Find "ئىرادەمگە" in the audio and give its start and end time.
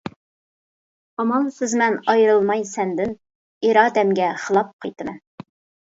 3.69-4.35